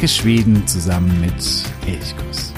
[0.00, 1.34] Entdecke Schweden zusammen mit
[1.86, 2.54] Elchkuss.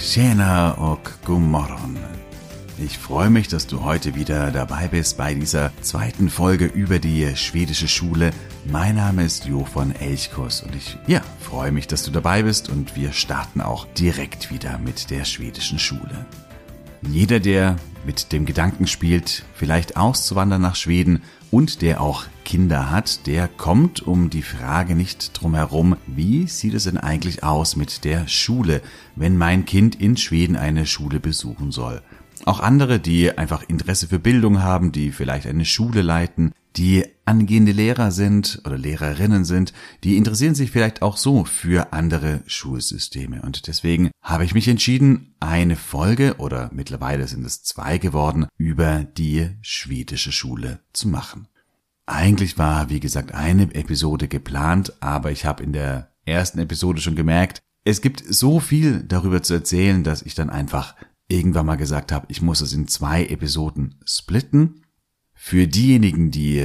[0.00, 1.98] Tjena god morgon.
[2.78, 7.36] Ich freue mich, dass du heute wieder dabei bist bei dieser zweiten Folge über die
[7.36, 8.32] schwedische Schule.
[8.66, 12.70] Mein Name ist Jo von Elchkurs und ich ja, freue mich, dass du dabei bist
[12.70, 16.24] und wir starten auch direkt wieder mit der schwedischen Schule.
[17.02, 23.26] Jeder, der mit dem Gedanken spielt, vielleicht auszuwandern nach Schweden und der auch Kinder hat,
[23.26, 28.04] der kommt um die Frage nicht drum herum, wie sieht es denn eigentlich aus mit
[28.04, 28.80] der Schule,
[29.14, 32.00] wenn mein Kind in Schweden eine Schule besuchen soll.
[32.46, 37.72] Auch andere, die einfach Interesse für Bildung haben, die vielleicht eine Schule leiten, die angehende
[37.72, 39.72] Lehrer sind oder Lehrerinnen sind,
[40.02, 43.42] die interessieren sich vielleicht auch so für andere Schulsysteme.
[43.42, 49.04] Und deswegen habe ich mich entschieden, eine Folge oder mittlerweile sind es zwei geworden, über
[49.04, 51.48] die schwedische Schule zu machen.
[52.06, 57.16] Eigentlich war, wie gesagt, eine Episode geplant, aber ich habe in der ersten Episode schon
[57.16, 60.94] gemerkt, es gibt so viel darüber zu erzählen, dass ich dann einfach
[61.28, 64.83] irgendwann mal gesagt habe, ich muss es in zwei Episoden splitten.
[65.46, 66.64] Für diejenigen, die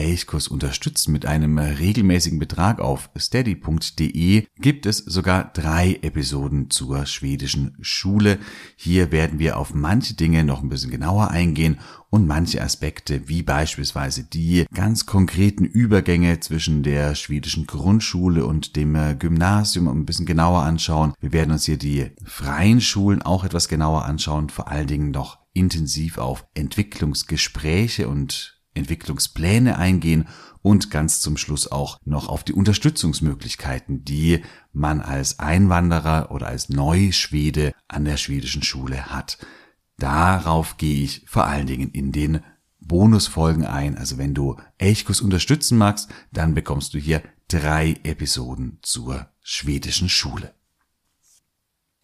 [0.00, 7.76] Elchkurs unterstützen mit einem regelmäßigen Betrag auf steady.de gibt es sogar drei Episoden zur schwedischen
[7.82, 8.38] Schule.
[8.76, 11.78] Hier werden wir auf manche Dinge noch ein bisschen genauer eingehen
[12.08, 18.96] und manche Aspekte wie beispielsweise die ganz konkreten Übergänge zwischen der schwedischen Grundschule und dem
[19.18, 21.12] Gymnasium ein bisschen genauer anschauen.
[21.20, 25.38] Wir werden uns hier die freien Schulen auch etwas genauer anschauen, vor allen Dingen noch
[25.52, 30.26] intensiv auf Entwicklungsgespräche und Entwicklungspläne eingehen
[30.62, 34.42] und ganz zum Schluss auch noch auf die Unterstützungsmöglichkeiten, die
[34.72, 39.38] man als Einwanderer oder als Neuschwede an der schwedischen Schule hat.
[39.98, 42.40] Darauf gehe ich vor allen Dingen in den
[42.80, 43.96] Bonusfolgen ein.
[43.96, 50.54] Also wenn du Elchkus unterstützen magst, dann bekommst du hier drei Episoden zur schwedischen Schule.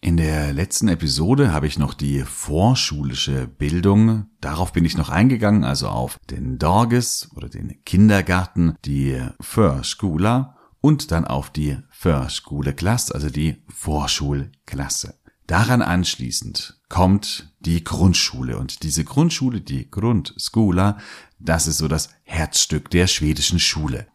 [0.07, 5.65] In der letzten Episode habe ich noch die vorschulische Bildung, darauf bin ich noch eingegangen,
[5.65, 13.29] also auf den Dorges oder den Kindergarten, die Förskola und dann auf die Förskoleklasse, also
[13.29, 15.19] die Vorschulklasse.
[15.45, 20.99] Daran anschließend kommt die Grundschule und diese Grundschule, die Grundskola,
[21.37, 24.07] das ist so das Herzstück der schwedischen Schule.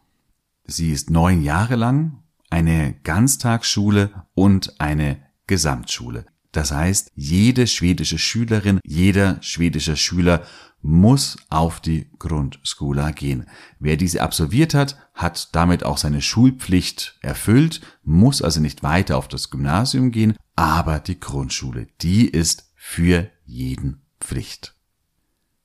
[0.65, 5.21] Sie ist neun Jahre lang, eine Ganztagsschule und eine
[5.53, 6.25] Gesamtschule.
[6.51, 10.41] Das heißt, jede schwedische Schülerin, jeder schwedische Schüler
[10.81, 13.45] muss auf die Grundskola gehen.
[13.79, 19.27] Wer diese absolviert hat, hat damit auch seine Schulpflicht erfüllt, muss also nicht weiter auf
[19.27, 24.73] das Gymnasium gehen, aber die Grundschule, die ist für jeden Pflicht.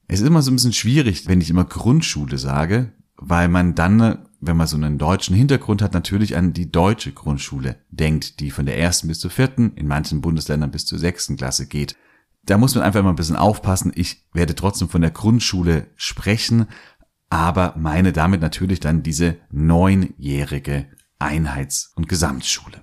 [0.06, 4.28] Es ist immer so ein bisschen schwierig, wenn ich immer Grundschule sage, weil man dann
[4.41, 8.66] wenn man so einen deutschen Hintergrund hat, natürlich an die deutsche Grundschule denkt, die von
[8.66, 11.97] der ersten bis zur vierten, in manchen Bundesländern bis zur sechsten Klasse geht.
[12.44, 13.93] Da muss man einfach mal ein bisschen aufpassen.
[13.94, 16.66] Ich werde trotzdem von der Grundschule sprechen,
[17.31, 20.87] aber meine damit natürlich dann diese neunjährige
[21.19, 22.81] Einheits- und Gesamtschule.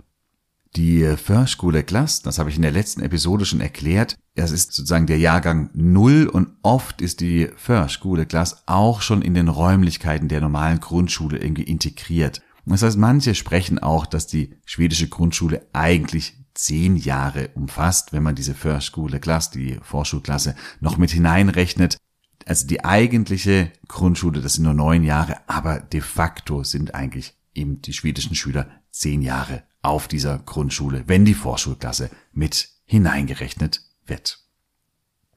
[0.75, 5.07] Die Förschule Klasse, das habe ich in der letzten Episode schon erklärt, das ist sozusagen
[5.07, 10.41] der Jahrgang Null und oft ist die Förschule Klasse auch schon in den Räumlichkeiten der
[10.41, 12.41] normalen Grundschule irgendwie integriert.
[12.65, 18.35] Das heißt, manche sprechen auch, dass die schwedische Grundschule eigentlich zehn Jahre umfasst, wenn man
[18.35, 21.95] diese Förschule Klasse, die Vorschulklasse, noch mit hineinrechnet.
[22.45, 27.81] Also die eigentliche Grundschule, das sind nur neun Jahre, aber de facto sind eigentlich eben
[27.81, 34.39] die schwedischen Schüler zehn Jahre auf dieser Grundschule, wenn die Vorschulklasse mit hineingerechnet wird.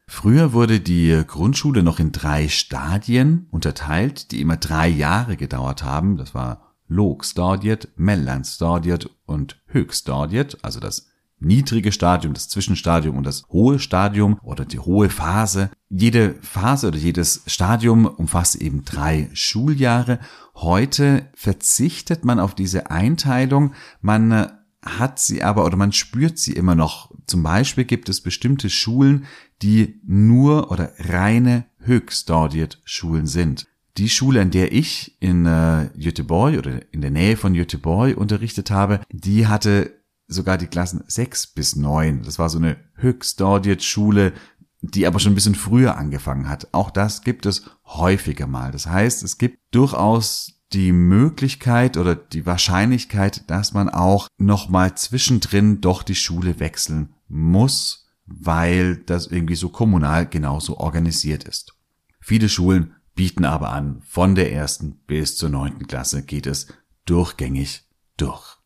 [0.06, 6.16] Früher wurde die Grundschule noch in drei Stadien unterteilt, die immer drei Jahre gedauert haben.
[6.16, 11.07] Das war Lågstadiet, Mellanstadiet und Höchststadiet, also das
[11.40, 15.70] niedrige Stadium, das Zwischenstadium und das hohe Stadium oder die hohe Phase.
[15.88, 20.18] Jede Phase oder jedes Stadium umfasst eben drei Schuljahre.
[20.54, 23.72] Heute verzichtet man auf diese Einteilung.
[24.00, 24.52] Man
[24.82, 27.10] hat sie aber oder man spürt sie immer noch.
[27.26, 29.26] Zum Beispiel gibt es bestimmte Schulen,
[29.62, 33.66] die nur oder reine Höchststadiet-Schulen sind.
[33.96, 38.70] Die Schule, an der ich in äh, Göteborg oder in der Nähe von Göteborg unterrichtet
[38.70, 39.97] habe, die hatte
[40.28, 42.22] sogar die Klassen sechs bis neun.
[42.22, 44.34] Das war so eine Höchstdordiet-Schule,
[44.80, 46.68] die aber schon ein bisschen früher angefangen hat.
[46.72, 48.70] Auch das gibt es häufiger mal.
[48.70, 55.80] Das heißt, es gibt durchaus die Möglichkeit oder die Wahrscheinlichkeit, dass man auch nochmal zwischendrin
[55.80, 61.74] doch die Schule wechseln muss, weil das irgendwie so kommunal genauso organisiert ist.
[62.20, 66.68] Viele Schulen bieten aber an, von der ersten bis zur neunten Klasse geht es
[67.06, 67.84] durchgängig
[68.18, 68.57] durch.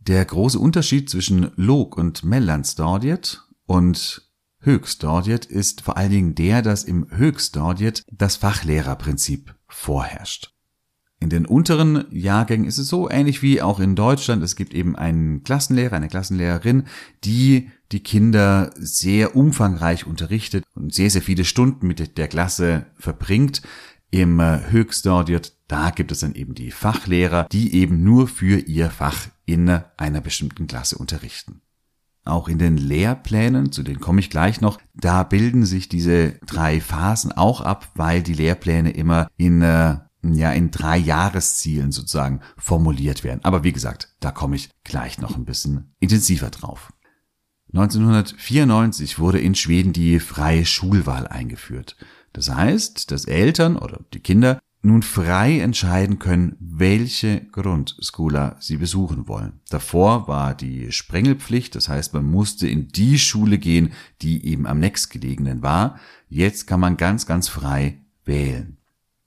[0.00, 4.30] Der große Unterschied zwischen Log und Mellanstadiet und
[4.60, 10.54] Höchststadiet ist vor allen Dingen der, dass im Höchststadiet das Fachlehrerprinzip vorherrscht.
[11.22, 14.42] In den unteren Jahrgängen ist es so ähnlich wie auch in Deutschland.
[14.42, 16.84] Es gibt eben einen Klassenlehrer, eine Klassenlehrerin,
[17.24, 23.60] die die Kinder sehr umfangreich unterrichtet und sehr, sehr viele Stunden mit der Klasse verbringt.
[24.10, 29.28] Im Höchststadiet, da gibt es dann eben die Fachlehrer, die eben nur für ihr Fach
[29.46, 31.62] in einer bestimmten Klasse unterrichten.
[32.24, 36.80] Auch in den Lehrplänen, zu denen komme ich gleich noch, da bilden sich diese drei
[36.80, 43.22] Phasen auch ab, weil die Lehrpläne immer in äh, ja in drei Jahreszielen sozusagen formuliert
[43.22, 43.40] werden.
[43.44, 46.92] Aber wie gesagt, da komme ich gleich noch ein bisschen intensiver drauf.
[47.72, 51.96] 1994 wurde in Schweden die freie Schulwahl eingeführt.
[52.32, 59.28] Das heißt, dass Eltern oder die Kinder nun frei entscheiden können, welche Grundschule sie besuchen
[59.28, 59.60] wollen.
[59.68, 63.92] Davor war die Sprengelpflicht, das heißt, man musste in die Schule gehen,
[64.22, 65.98] die eben am nächstgelegenen war.
[66.28, 68.78] Jetzt kann man ganz, ganz frei wählen.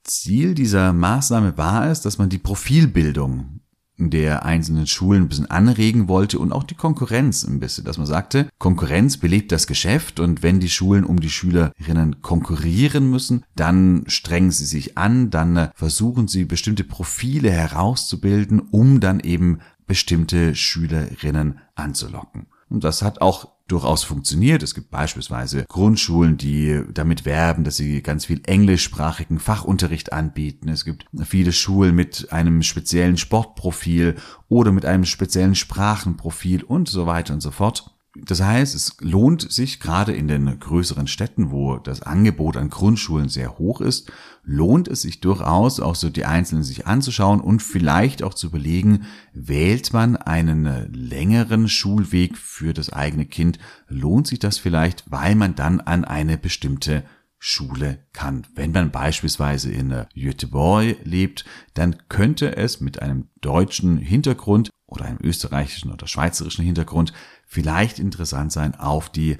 [0.03, 3.61] Ziel dieser Maßnahme war es, dass man die Profilbildung
[3.97, 8.07] der einzelnen Schulen ein bisschen anregen wollte und auch die Konkurrenz ein bisschen, dass man
[8.07, 14.03] sagte, Konkurrenz belebt das Geschäft und wenn die Schulen um die Schülerinnen konkurrieren müssen, dann
[14.07, 21.59] strengen sie sich an, dann versuchen sie bestimmte Profile herauszubilden, um dann eben bestimmte Schülerinnen
[21.75, 22.47] anzulocken.
[22.69, 24.61] Und das hat auch durchaus funktioniert.
[24.61, 30.69] Es gibt beispielsweise Grundschulen, die damit werben, dass sie ganz viel englischsprachigen Fachunterricht anbieten.
[30.69, 34.15] Es gibt viele Schulen mit einem speziellen Sportprofil
[34.47, 37.89] oder mit einem speziellen Sprachenprofil und so weiter und so fort.
[38.15, 43.27] Das heißt, es lohnt sich gerade in den größeren Städten, wo das Angebot an Grundschulen
[43.27, 44.11] sehr hoch ist,
[44.43, 49.05] lohnt es sich durchaus auch so die einzelnen sich anzuschauen und vielleicht auch zu überlegen,
[49.33, 53.57] wählt man einen längeren Schulweg für das eigene Kind,
[53.87, 57.03] lohnt sich das vielleicht, weil man dann an eine bestimmte
[57.39, 58.45] Schule kann.
[58.53, 65.19] Wenn man beispielsweise in Göteborg lebt, dann könnte es mit einem deutschen Hintergrund oder einem
[65.21, 67.11] österreichischen oder schweizerischen Hintergrund
[67.53, 69.37] vielleicht interessant sein, auf die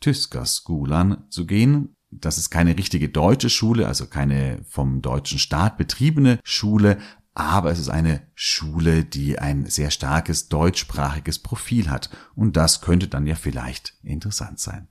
[0.00, 1.94] Tysker-Schulan zu gehen.
[2.10, 6.98] Das ist keine richtige deutsche Schule, also keine vom deutschen Staat betriebene Schule,
[7.32, 12.10] aber es ist eine Schule, die ein sehr starkes deutschsprachiges Profil hat.
[12.34, 14.88] Und das könnte dann ja vielleicht interessant sein.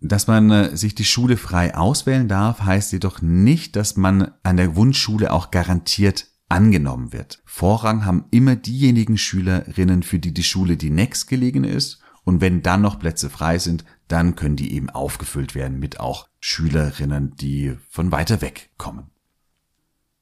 [0.00, 4.58] Dass man äh, sich die Schule frei auswählen darf, heißt jedoch nicht, dass man an
[4.58, 7.42] der Wunschschule auch garantiert angenommen wird.
[7.44, 11.98] Vorrang haben immer diejenigen Schülerinnen, für die die Schule die nächstgelegene ist.
[12.22, 16.28] Und wenn dann noch Plätze frei sind, dann können die eben aufgefüllt werden mit auch
[16.38, 19.10] Schülerinnen, die von weiter weg kommen.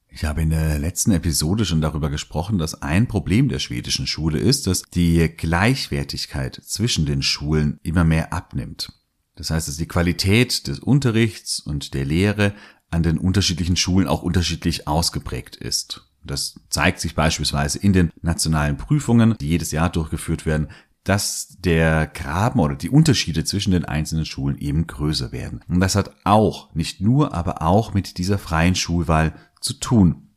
[0.09, 4.39] Ich habe in der letzten Episode schon darüber gesprochen, dass ein Problem der schwedischen Schule
[4.39, 8.91] ist, dass die Gleichwertigkeit zwischen den Schulen immer mehr abnimmt.
[9.35, 12.55] Das heißt, dass die Qualität des Unterrichts und der Lehre
[12.89, 16.12] an den unterschiedlichen Schulen auch unterschiedlich ausgeprägt ist.
[16.25, 20.69] Das zeigt sich beispielsweise in den nationalen Prüfungen, die jedes Jahr durchgeführt werden,
[21.03, 25.59] dass der Graben oder die Unterschiede zwischen den einzelnen Schulen eben größer werden.
[25.67, 30.29] Und das hat auch, nicht nur, aber auch mit dieser freien Schulwahl zu tun.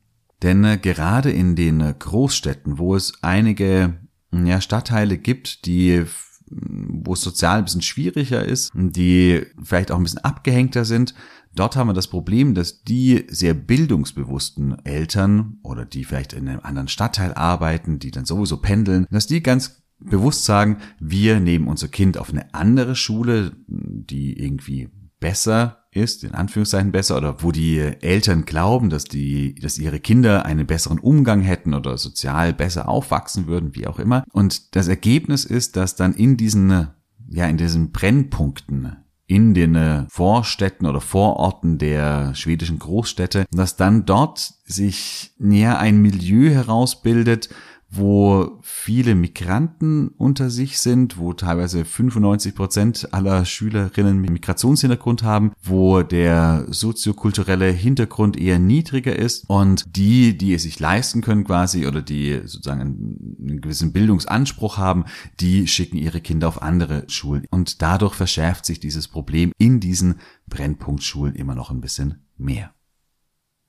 [0.42, 3.94] Denn äh, gerade in den Großstädten, wo es einige
[4.32, 6.04] ja, Stadtteile gibt, die
[6.48, 11.14] wo es sozial ein bisschen schwieriger ist, die vielleicht auch ein bisschen abgehängter sind,
[11.56, 16.60] Dort haben wir das Problem, dass die sehr bildungsbewussten Eltern oder die vielleicht in einem
[16.62, 21.88] anderen Stadtteil arbeiten, die dann sowieso pendeln, dass die ganz bewusst sagen, wir nehmen unser
[21.88, 27.78] Kind auf eine andere Schule, die irgendwie besser ist, in Anführungszeichen besser, oder wo die
[27.78, 33.46] Eltern glauben, dass die, dass ihre Kinder einen besseren Umgang hätten oder sozial besser aufwachsen
[33.46, 34.24] würden, wie auch immer.
[34.30, 36.88] Und das Ergebnis ist, dass dann in diesen,
[37.30, 44.04] ja, in diesen Brennpunkten in den äh, Vorstädten oder Vororten der schwedischen Großstädte, dass dann
[44.06, 47.48] dort sich näher ein Milieu herausbildet,
[47.96, 56.02] wo viele Migranten unter sich sind, wo teilweise 95 Prozent aller Schülerinnen Migrationshintergrund haben, wo
[56.02, 62.02] der soziokulturelle Hintergrund eher niedriger ist und die, die es sich leisten können quasi oder
[62.02, 65.04] die sozusagen einen gewissen Bildungsanspruch haben,
[65.40, 70.16] die schicken ihre Kinder auf andere Schulen und dadurch verschärft sich dieses Problem in diesen
[70.46, 72.75] Brennpunktschulen immer noch ein bisschen mehr.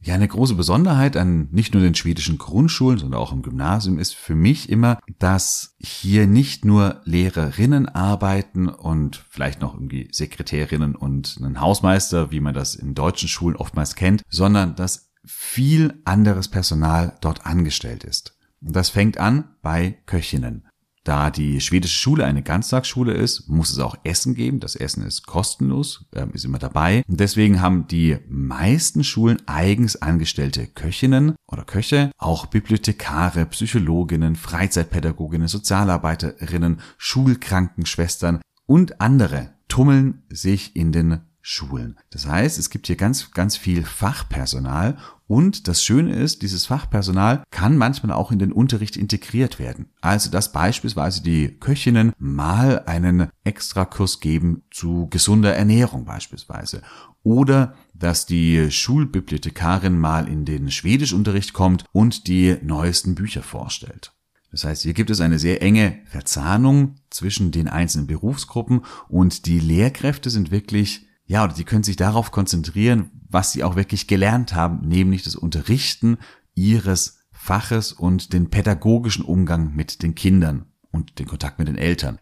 [0.07, 4.15] Ja, eine große Besonderheit an nicht nur den schwedischen Grundschulen, sondern auch im Gymnasium ist
[4.15, 11.35] für mich immer, dass hier nicht nur Lehrerinnen arbeiten und vielleicht noch irgendwie Sekretärinnen und
[11.41, 17.17] einen Hausmeister, wie man das in deutschen Schulen oftmals kennt, sondern dass viel anderes Personal
[17.19, 18.37] dort angestellt ist.
[18.61, 20.66] Und das fängt an bei Köchinnen.
[21.07, 24.59] Da die schwedische Schule eine Ganztagsschule ist, muss es auch Essen geben.
[24.59, 27.01] Das Essen ist kostenlos, ähm, ist immer dabei.
[27.07, 35.47] Und deswegen haben die meisten Schulen eigens angestellte Köchinnen oder Köche, auch Bibliothekare, Psychologinnen, Freizeitpädagoginnen,
[35.47, 41.97] Sozialarbeiterinnen, Schulkrankenschwestern und andere tummeln sich in den Schulen.
[42.09, 47.41] Das heißt, es gibt hier ganz, ganz viel Fachpersonal und das Schöne ist, dieses Fachpersonal
[47.51, 49.87] kann manchmal auch in den Unterricht integriert werden.
[50.01, 56.81] Also, dass beispielsweise die Köchinnen mal einen Extrakurs geben zu gesunder Ernährung beispielsweise.
[57.23, 64.11] Oder dass die Schulbibliothekarin mal in den Schwedischunterricht kommt und die neuesten Bücher vorstellt.
[64.51, 69.59] Das heißt, hier gibt es eine sehr enge Verzahnung zwischen den einzelnen Berufsgruppen und die
[69.61, 74.55] Lehrkräfte sind wirklich ja, oder die können sich darauf konzentrieren, was sie auch wirklich gelernt
[74.55, 76.17] haben, nämlich das Unterrichten
[76.55, 82.17] ihres Faches und den pädagogischen Umgang mit den Kindern und den Kontakt mit den Eltern.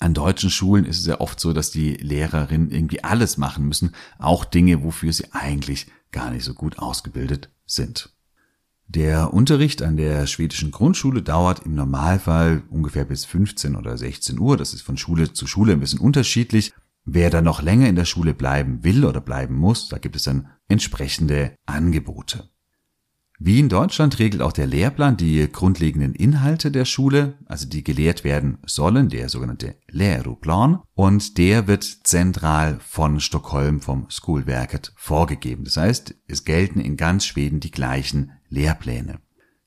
[0.00, 3.92] An deutschen Schulen ist es ja oft so, dass die Lehrerinnen irgendwie alles machen müssen,
[4.18, 8.10] auch Dinge, wofür sie eigentlich gar nicht so gut ausgebildet sind.
[8.86, 14.56] Der Unterricht an der schwedischen Grundschule dauert im Normalfall ungefähr bis 15 oder 16 Uhr.
[14.56, 16.72] Das ist von Schule zu Schule ein bisschen unterschiedlich.
[17.10, 20.24] Wer da noch länger in der Schule bleiben will oder bleiben muss, da gibt es
[20.24, 22.50] dann entsprechende Angebote.
[23.38, 28.24] Wie in Deutschland regelt auch der Lehrplan die grundlegenden Inhalte der Schule, also die gelehrt
[28.24, 35.64] werden sollen, der sogenannte Läroplan, und der wird zentral von Stockholm vom Skolverket vorgegeben.
[35.64, 39.18] Das heißt, es gelten in ganz Schweden die gleichen Lehrpläne.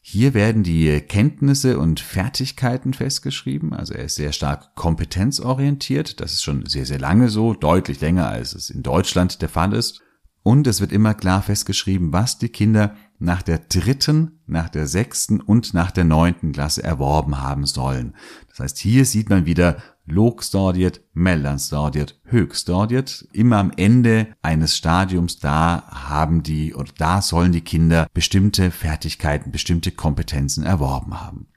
[0.04, 3.72] Hier werden die Kenntnisse und Fertigkeiten festgeschrieben.
[3.72, 6.20] Also er ist sehr stark kompetenzorientiert.
[6.20, 9.74] Das ist schon sehr, sehr lange so, deutlich länger als es in Deutschland der Fall
[9.74, 10.02] ist.
[10.44, 15.40] Und es wird immer klar festgeschrieben, was die Kinder nach der dritten, nach der sechsten
[15.40, 18.16] und nach der neunten Klasse erworben haben sollen.
[18.50, 22.20] Das heißt, hier sieht man wieder Lågstadiet, Mellanstadiet.
[23.34, 29.52] Immer am Ende eines Stadiums, da haben die oder da sollen die Kinder bestimmte Fertigkeiten,
[29.52, 31.48] bestimmte Kompetenzen erworben haben.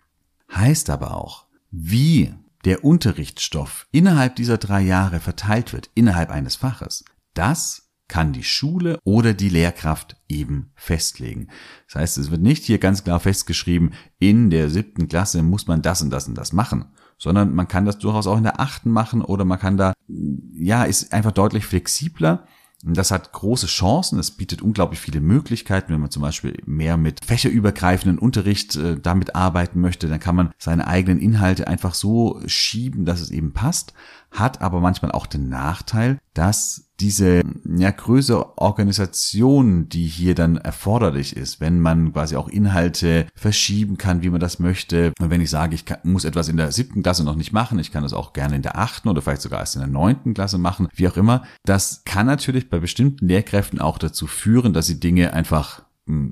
[0.52, 2.34] Heißt aber auch, wie
[2.64, 8.98] der Unterrichtsstoff innerhalb dieser drei Jahre verteilt wird, innerhalb eines Faches, das kann die Schule
[9.04, 11.48] oder die Lehrkraft eben festlegen.
[11.86, 15.82] Das heißt, es wird nicht hier ganz klar festgeschrieben, in der siebten Klasse muss man
[15.82, 16.86] das und das und das machen,
[17.24, 20.84] sondern man kann das durchaus auch in der achten machen oder man kann da, ja,
[20.84, 22.46] ist einfach deutlich flexibler.
[22.82, 25.90] Das hat große Chancen, es bietet unglaublich viele Möglichkeiten.
[25.90, 30.52] Wenn man zum Beispiel mehr mit fächerübergreifenden Unterricht äh, damit arbeiten möchte, dann kann man
[30.58, 33.94] seine eigenen Inhalte einfach so schieben, dass es eben passt,
[34.34, 37.42] hat aber manchmal auch den Nachteil, dass diese
[37.76, 44.22] ja, größere Organisation, die hier dann erforderlich ist, wenn man quasi auch Inhalte verschieben kann,
[44.22, 45.12] wie man das möchte.
[45.20, 47.78] Und wenn ich sage, ich kann, muss etwas in der siebten Klasse noch nicht machen,
[47.78, 50.34] ich kann das auch gerne in der achten oder vielleicht sogar erst in der neunten
[50.34, 54.86] Klasse machen, wie auch immer, das kann natürlich bei bestimmten Lehrkräften auch dazu führen, dass
[54.86, 55.83] sie Dinge einfach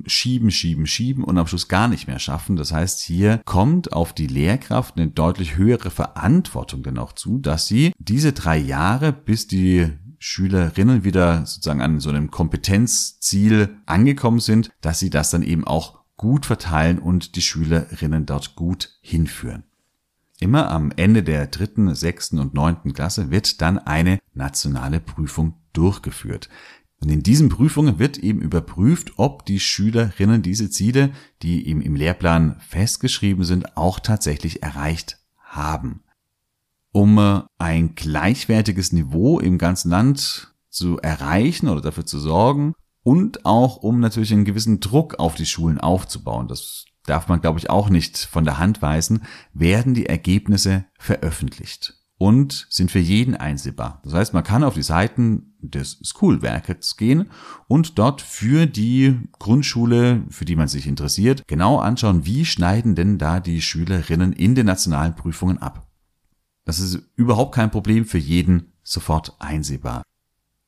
[0.07, 2.57] schieben, schieben, schieben und am Schluss gar nicht mehr schaffen.
[2.57, 7.67] Das heißt, hier kommt auf die Lehrkraft eine deutlich höhere Verantwortung dann auch zu, dass
[7.67, 9.89] sie diese drei Jahre, bis die
[10.19, 16.01] Schülerinnen wieder sozusagen an so einem Kompetenzziel angekommen sind, dass sie das dann eben auch
[16.17, 19.65] gut verteilen und die Schülerinnen dort gut hinführen.
[20.39, 26.49] Immer am Ende der dritten, sechsten und neunten Klasse wird dann eine nationale Prüfung durchgeführt.
[27.03, 31.11] Und in diesen Prüfungen wird eben überprüft, ob die Schülerinnen diese Ziele,
[31.43, 36.03] die eben im Lehrplan festgeschrieben sind, auch tatsächlich erreicht haben
[36.93, 43.45] um äh, ein gleichwertiges Niveau im ganzen Land zu erreichen oder dafür zu sorgen und
[43.45, 46.49] auch um natürlich einen gewissen Druck auf die Schulen aufzubauen.
[46.49, 51.95] Das darf man, glaube ich, auch nicht von der Hand weisen, werden die Ergebnisse veröffentlicht
[52.17, 54.01] und sind für jeden einsehbar.
[54.05, 57.31] Das heißt, man kann auf die Seiten des Schoolwerkets gehen
[57.69, 63.19] und dort für die Grundschule, für die man sich interessiert, genau anschauen, wie schneiden denn
[63.19, 65.87] da die Schülerinnen in den nationalen Prüfungen ab.
[66.65, 70.03] Das ist überhaupt kein Problem für jeden sofort einsehbar.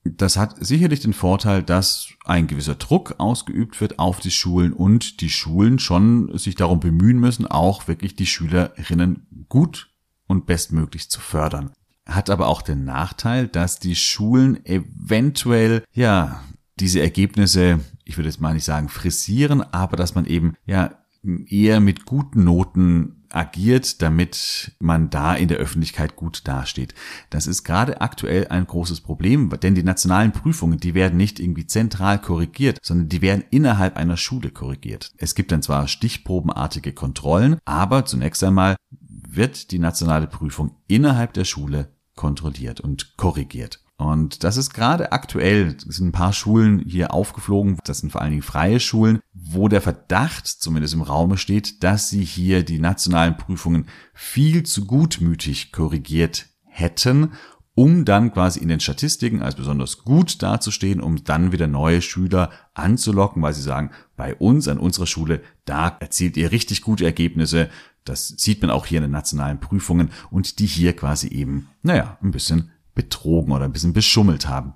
[0.04, 5.22] Das hat sicherlich den Vorteil, dass ein gewisser Druck ausgeübt wird auf die Schulen und
[5.22, 9.90] die Schulen schon sich darum bemühen müssen, auch wirklich die Schülerinnen gut
[10.26, 11.72] und bestmöglich zu fördern.
[12.06, 16.42] Hat aber auch den Nachteil, dass die Schulen eventuell, ja,
[16.78, 20.98] diese Ergebnisse ich würde jetzt mal nicht sagen frisieren, aber dass man eben ja
[21.46, 26.94] eher mit guten Noten agiert, damit man da in der Öffentlichkeit gut dasteht.
[27.30, 31.66] Das ist gerade aktuell ein großes Problem, denn die nationalen Prüfungen, die werden nicht irgendwie
[31.66, 35.12] zentral korrigiert, sondern die werden innerhalb einer Schule korrigiert.
[35.16, 41.44] Es gibt dann zwar stichprobenartige Kontrollen, aber zunächst einmal wird die nationale Prüfung innerhalb der
[41.44, 43.80] Schule kontrolliert und korrigiert.
[43.96, 48.22] Und das ist gerade aktuell, es sind ein paar Schulen hier aufgeflogen, das sind vor
[48.22, 52.80] allen Dingen freie Schulen, wo der Verdacht zumindest im Raume steht, dass sie hier die
[52.80, 57.32] nationalen Prüfungen viel zu gutmütig korrigiert hätten,
[57.74, 62.50] um dann quasi in den Statistiken als besonders gut dazustehen, um dann wieder neue Schüler
[62.72, 67.68] anzulocken, weil sie sagen, bei uns an unserer Schule, da erzielt ihr richtig gute Ergebnisse,
[68.04, 72.18] das sieht man auch hier in den nationalen Prüfungen und die hier quasi eben, naja,
[72.22, 74.74] ein bisschen betrogen oder ein bisschen beschummelt haben.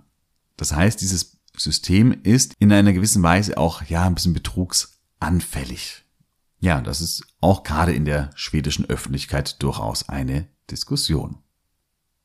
[0.57, 6.05] Das heißt, dieses System ist in einer gewissen Weise auch, ja, ein bisschen betrugsanfällig.
[6.61, 11.39] Ja, das ist auch gerade in der schwedischen Öffentlichkeit durchaus eine Diskussion.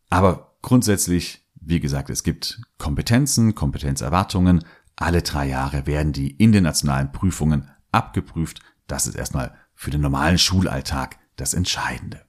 [0.09, 4.65] Aber grundsätzlich, wie gesagt, es gibt Kompetenzen, Kompetenzerwartungen.
[4.95, 8.61] Alle drei Jahre werden die in den nationalen Prüfungen abgeprüft.
[8.87, 12.21] Das ist erstmal für den normalen Schulalltag das Entscheidende.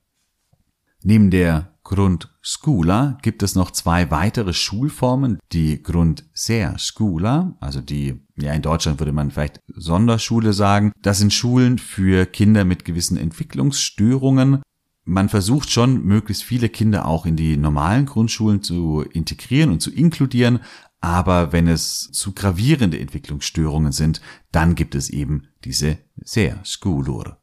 [1.03, 8.63] Neben der Grundschula gibt es noch zwei weitere Schulformen, die Grundsärskola, also die, ja in
[8.63, 10.93] Deutschland würde man vielleicht Sonderschule sagen.
[11.03, 14.63] Das sind Schulen für Kinder mit gewissen Entwicklungsstörungen.
[15.05, 19.91] Man versucht schon, möglichst viele Kinder auch in die normalen Grundschulen zu integrieren und zu
[19.91, 20.61] inkludieren,
[21.01, 27.39] aber wenn es zu gravierende Entwicklungsstörungen sind, dann gibt es eben diese Särskolor.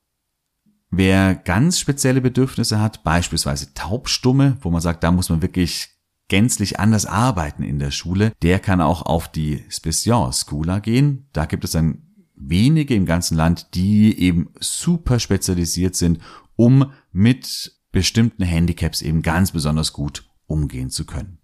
[0.89, 5.90] Wer ganz spezielle Bedürfnisse hat, beispielsweise Taubstumme, wo man sagt, da muss man wirklich
[6.27, 11.27] gänzlich anders arbeiten in der Schule, der kann auch auf die Specialschoola gehen.
[11.31, 16.20] Da gibt es dann wenige im ganzen Land, die eben super spezialisiert sind,
[16.55, 21.39] um mit bestimmten Handicaps eben ganz besonders gut umgehen zu können.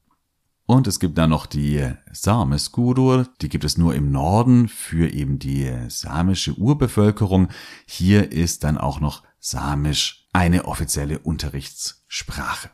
[0.66, 5.40] Und es gibt dann noch die Sameskurur, die gibt es nur im Norden für eben
[5.40, 7.48] die samische Urbevölkerung.
[7.86, 12.70] Hier ist dann auch noch Samisch eine offizielle Unterrichtssprache.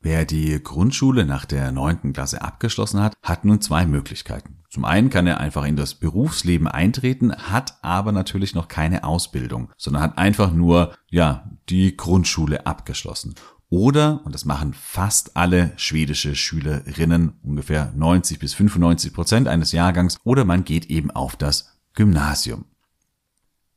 [0.00, 4.57] Wer die Grundschule nach der neunten Klasse abgeschlossen hat, hat nun zwei Möglichkeiten.
[4.70, 9.70] Zum einen kann er einfach in das Berufsleben eintreten, hat aber natürlich noch keine Ausbildung,
[9.78, 13.34] sondern hat einfach nur, ja, die Grundschule abgeschlossen.
[13.70, 20.18] Oder, und das machen fast alle schwedische Schülerinnen, ungefähr 90 bis 95 Prozent eines Jahrgangs,
[20.24, 22.66] oder man geht eben auf das Gymnasium.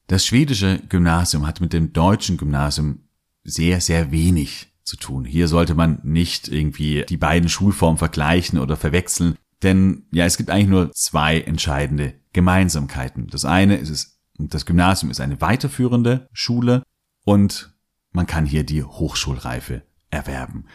[0.08, 3.00] Das schwedische Gymnasium hat mit dem deutschen Gymnasium
[3.44, 5.24] sehr, sehr wenig zu tun.
[5.26, 10.50] Hier sollte man nicht irgendwie die beiden Schulformen vergleichen oder verwechseln, denn ja, es gibt
[10.50, 13.28] eigentlich nur zwei entscheidende Gemeinsamkeiten.
[13.28, 16.84] Das eine ist es, das Gymnasium ist eine weiterführende Schule
[17.26, 17.74] und
[18.12, 20.66] man kann hier die Hochschulreife erwerben.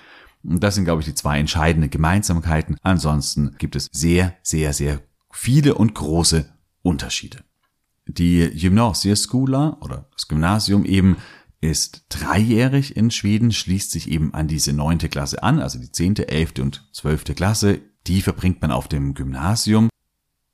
[0.43, 2.77] Und das sind, glaube ich, die zwei entscheidenden Gemeinsamkeiten.
[2.83, 7.45] Ansonsten gibt es sehr, sehr, sehr viele und große Unterschiede.
[8.07, 11.17] Die Gymnasieskola oder das Gymnasium eben
[11.61, 16.29] ist dreijährig in Schweden, schließt sich eben an diese neunte Klasse an, also die zehnte,
[16.29, 17.81] elfte und zwölfte Klasse.
[18.07, 19.89] Die verbringt man auf dem Gymnasium.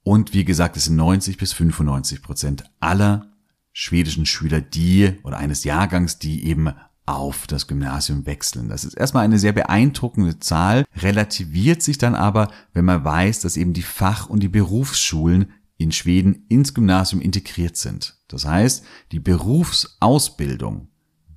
[0.05, 3.33] Und wie gesagt, es sind 90 bis 95 Prozent aller
[3.73, 6.73] schwedischen Schüler, die oder eines Jahrgangs, die eben
[7.07, 8.69] auf das Gymnasium wechseln.
[8.69, 13.57] Das ist erstmal eine sehr beeindruckende Zahl, relativiert sich dann aber, wenn man weiß, dass
[13.57, 18.17] eben die Fach- und die Berufsschulen in Schweden ins Gymnasium integriert sind.
[18.29, 20.88] Das heißt, die Berufsausbildung,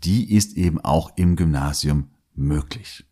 [0.04, 3.06] die ist eben auch im Gymnasium möglich.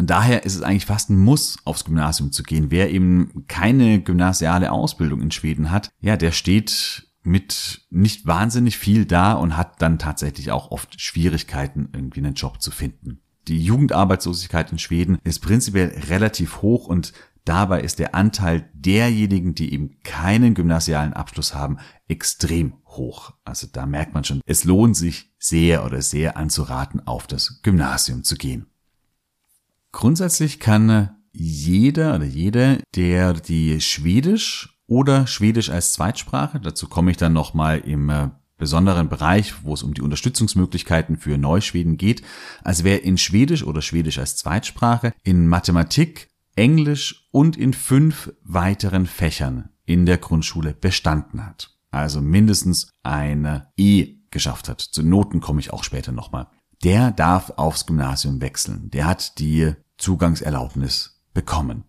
[0.00, 2.70] Und daher ist es eigentlich fast ein Muss, aufs Gymnasium zu gehen.
[2.70, 9.04] Wer eben keine gymnasiale Ausbildung in Schweden hat, ja, der steht mit nicht wahnsinnig viel
[9.04, 13.20] da und hat dann tatsächlich auch oft Schwierigkeiten, irgendwie einen Job zu finden.
[13.46, 17.12] Die Jugendarbeitslosigkeit in Schweden ist prinzipiell relativ hoch und
[17.44, 21.76] dabei ist der Anteil derjenigen, die eben keinen gymnasialen Abschluss haben,
[22.08, 23.34] extrem hoch.
[23.44, 28.24] Also da merkt man schon, es lohnt sich sehr oder sehr anzuraten, auf das Gymnasium
[28.24, 28.69] zu gehen.
[29.92, 36.60] Grundsätzlich kann jeder oder jede, der die Schwedisch oder Schwedisch als Zweitsprache.
[36.60, 41.38] Dazu komme ich dann nochmal im äh, besonderen Bereich, wo es um die Unterstützungsmöglichkeiten für
[41.38, 42.22] Neuschweden geht.
[42.62, 49.06] Also wer in Schwedisch oder Schwedisch als Zweitsprache, in Mathematik, Englisch und in fünf weiteren
[49.06, 51.76] Fächern in der Grundschule bestanden hat.
[51.90, 54.80] Also mindestens eine E geschafft hat.
[54.80, 56.48] Zu Noten komme ich auch später nochmal.
[56.82, 58.90] Der darf aufs Gymnasium wechseln.
[58.90, 61.84] Der hat die Zugangserlaubnis bekommen.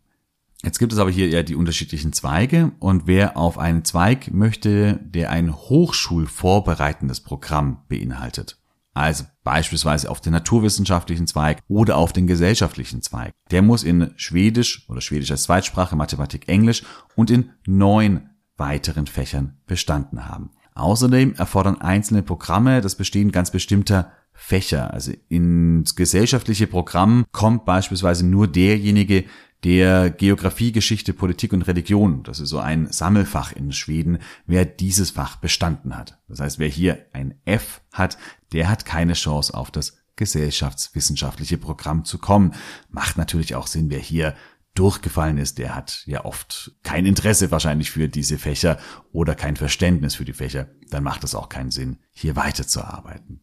[0.64, 5.00] Jetzt gibt es aber hier ja die unterschiedlichen Zweige und wer auf einen Zweig möchte,
[5.04, 8.60] der ein hochschulvorbereitendes Programm beinhaltet,
[8.94, 14.88] also beispielsweise auf den naturwissenschaftlichen Zweig oder auf den gesellschaftlichen Zweig, der muss in Schwedisch
[14.88, 16.84] oder Schwedisch als Zweitsprache, Mathematik, Englisch
[17.16, 20.52] und in neun weiteren Fächern bestanden haben.
[20.76, 24.92] Außerdem erfordern einzelne Programme das Bestehen ganz bestimmter Fächer.
[24.94, 29.26] Also ins gesellschaftliche Programm kommt beispielsweise nur derjenige,
[29.64, 35.12] der Geografie, Geschichte, Politik und Religion, das ist so ein Sammelfach in Schweden, wer dieses
[35.12, 36.20] Fach bestanden hat.
[36.28, 38.18] Das heißt, wer hier ein F hat,
[38.54, 42.56] der hat keine Chance auf das gesellschaftswissenschaftliche Programm zu kommen.
[42.90, 44.36] Macht natürlich auch Sinn, wer hier
[44.74, 48.80] durchgefallen ist, der hat ja oft kein Interesse wahrscheinlich für diese Fächer
[49.12, 50.70] oder kein Verständnis für die Fächer.
[50.90, 53.42] Dann macht es auch keinen Sinn, hier weiterzuarbeiten.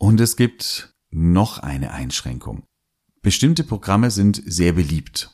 [0.00, 2.62] Und es gibt noch eine Einschränkung.
[3.20, 5.30] Bestimmte Programme sind sehr beliebt.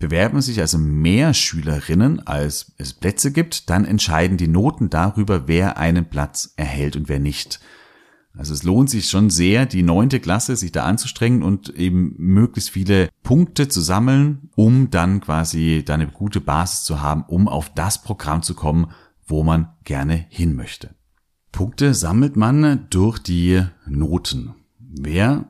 [0.00, 5.76] Bewerben sich also mehr Schülerinnen, als es Plätze gibt, dann entscheiden die Noten darüber, wer
[5.76, 7.60] einen Platz erhält und wer nicht.
[8.36, 12.70] Also es lohnt sich schon sehr, die neunte Klasse sich da anzustrengen und eben möglichst
[12.70, 17.72] viele Punkte zu sammeln, um dann quasi da eine gute Basis zu haben, um auf
[17.72, 18.90] das Programm zu kommen,
[19.24, 20.97] wo man gerne hin möchte.
[21.52, 24.54] Punkte sammelt man durch die Noten.
[24.78, 25.48] Wer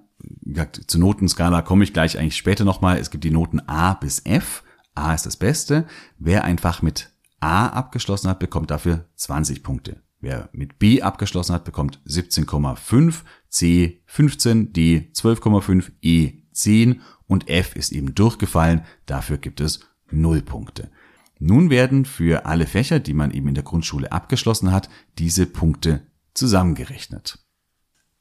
[0.86, 2.98] zur Notenskala komme ich gleich eigentlich später nochmal.
[2.98, 4.62] Es gibt die Noten A bis F.
[4.94, 5.86] A ist das Beste.
[6.18, 10.02] Wer ein Fach mit A abgeschlossen hat, bekommt dafür 20 Punkte.
[10.20, 17.76] Wer mit B abgeschlossen hat, bekommt 17,5, C 15, D 12,5, E 10 und F
[17.76, 18.82] ist eben durchgefallen.
[19.06, 19.80] Dafür gibt es
[20.10, 20.90] 0 Punkte.
[21.38, 26.02] Nun werden für alle Fächer, die man eben in der Grundschule abgeschlossen hat, diese Punkte
[26.34, 27.38] zusammengerechnet.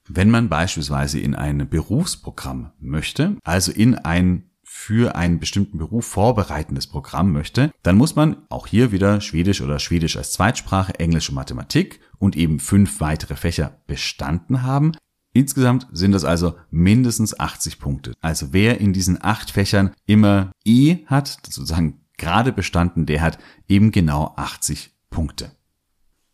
[0.07, 6.87] Wenn man beispielsweise in ein Berufsprogramm möchte, also in ein für einen bestimmten Beruf vorbereitendes
[6.87, 11.35] Programm möchte, dann muss man auch hier wieder Schwedisch oder Schwedisch als Zweitsprache, Englisch und
[11.35, 14.91] Mathematik und eben fünf weitere Fächer bestanden haben.
[15.31, 18.13] Insgesamt sind das also mindestens 80 Punkte.
[18.21, 23.91] Also wer in diesen acht Fächern immer E hat, sozusagen gerade bestanden, der hat eben
[23.91, 25.51] genau 80 Punkte.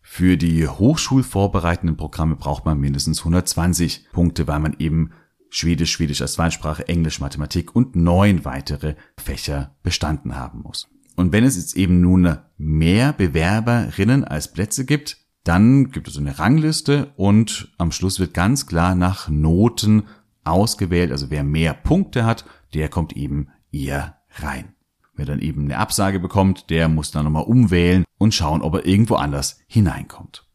[0.01, 5.11] Für die hochschulvorbereitenden Programme braucht man mindestens 120 Punkte, weil man eben
[5.49, 10.89] Schwedisch, Schwedisch als Zweitsprache, Englisch, Mathematik und neun weitere Fächer bestanden haben muss.
[11.15, 16.39] Und wenn es jetzt eben nun mehr Bewerberinnen als Plätze gibt, dann gibt es eine
[16.39, 20.03] Rangliste und am Schluss wird ganz klar nach Noten
[20.43, 21.11] ausgewählt.
[21.11, 24.73] Also wer mehr Punkte hat, der kommt eben eher rein.
[25.15, 28.85] Wer dann eben eine Absage bekommt, der muss dann nochmal umwählen und schauen, ob er
[28.85, 30.47] irgendwo anders hineinkommt.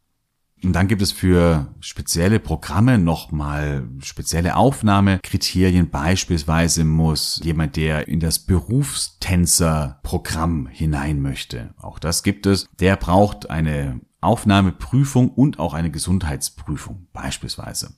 [0.65, 5.91] Und dann gibt es für spezielle Programme nochmal spezielle Aufnahmekriterien.
[5.91, 13.51] Beispielsweise muss jemand, der in das Berufstänzerprogramm hinein möchte, auch das gibt es, der braucht
[13.51, 17.91] eine Aufnahmeprüfung und auch eine Gesundheitsprüfung beispielsweise.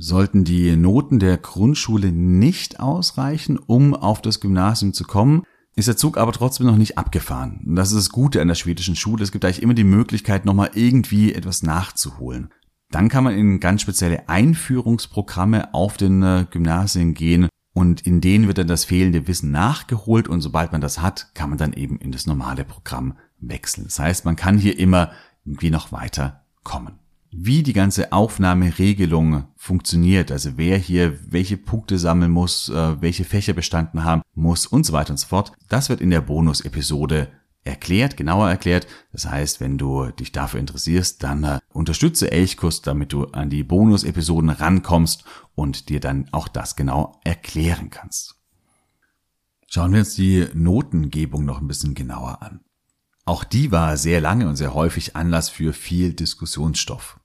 [0.00, 5.42] Sollten die Noten der Grundschule nicht ausreichen, um auf das Gymnasium zu kommen,
[5.74, 7.64] ist der Zug aber trotzdem noch nicht abgefahren.
[7.66, 9.24] Und das ist das Gute an der schwedischen Schule.
[9.24, 12.50] Es gibt eigentlich immer die Möglichkeit, nochmal irgendwie etwas nachzuholen.
[12.92, 18.46] Dann kann man in ganz spezielle Einführungsprogramme auf den äh, Gymnasien gehen und in denen
[18.46, 21.98] wird dann das fehlende Wissen nachgeholt und sobald man das hat, kann man dann eben
[21.98, 23.84] in das normale Programm wechseln.
[23.84, 25.10] Das heißt, man kann hier immer
[25.44, 32.30] irgendwie noch weiter kommen wie die ganze Aufnahmeregelung funktioniert, also wer hier welche Punkte sammeln
[32.30, 36.00] muss, äh, welche Fächer bestanden haben muss und so weiter und so fort, das wird
[36.00, 37.28] in der Bonus-Episode
[37.64, 38.86] erklärt, genauer erklärt.
[39.12, 43.62] Das heißt, wenn du dich dafür interessierst, dann äh, unterstütze Elchkurs, damit du an die
[43.62, 48.36] Bonus-Episoden rankommst und dir dann auch das genau erklären kannst.
[49.68, 52.60] Schauen wir uns die Notengebung noch ein bisschen genauer an.
[53.26, 57.17] Auch die war sehr lange und sehr häufig Anlass für viel Diskussionsstoff.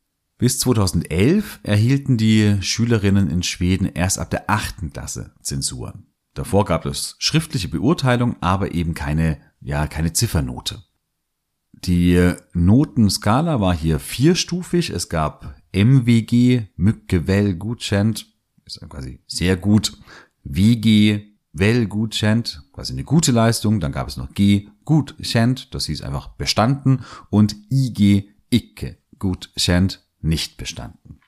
[0.44, 6.08] Bis 2011 erhielten die Schülerinnen in Schweden erst ab der achten Klasse Zensuren.
[6.34, 10.84] Davor gab es schriftliche Beurteilung, aber eben keine, ja, keine Ziffernote.
[11.72, 14.90] Die Notenskala war hier vierstufig.
[14.90, 18.28] Es gab MWG, Mücke, Well, Gutschent,
[18.66, 19.98] ist quasi sehr gut,
[20.44, 21.22] WG,
[21.54, 23.80] Well, Gutschent, quasi eine gute Leistung.
[23.80, 29.52] Dann gab es noch G, gut schent, das hieß einfach bestanden und IG Icke gut
[29.56, 31.20] schent nicht bestanden.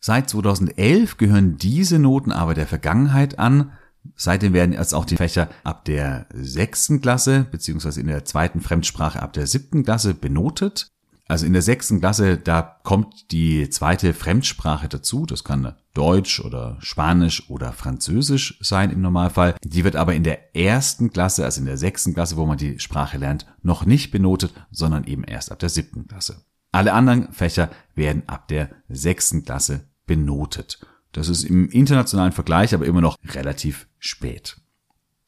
[0.00, 3.72] Seit 2011 gehören diese Noten aber der Vergangenheit an.
[4.16, 9.22] Seitdem werden jetzt auch die Fächer ab der sechsten Klasse beziehungsweise in der zweiten Fremdsprache
[9.22, 10.88] ab der siebten Klasse benotet.
[11.28, 15.26] Also in der sechsten Klasse, da kommt die zweite Fremdsprache dazu.
[15.26, 19.54] Das kann Deutsch oder Spanisch oder Französisch sein im Normalfall.
[19.62, 22.80] Die wird aber in der ersten Klasse, also in der sechsten Klasse, wo man die
[22.80, 26.42] Sprache lernt, noch nicht benotet, sondern eben erst ab der siebten Klasse.
[26.72, 30.78] Alle anderen Fächer werden ab der sechsten Klasse benotet.
[31.12, 34.56] Das ist im internationalen Vergleich aber immer noch relativ spät.